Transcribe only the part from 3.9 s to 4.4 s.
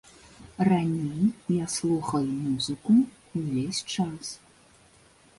час.